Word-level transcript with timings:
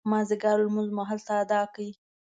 مازدیګر 0.09 0.57
لمونځ 0.65 0.89
مو 0.95 1.03
هلته 1.09 1.31
اداء 1.43 1.65
کړ. 1.73 1.87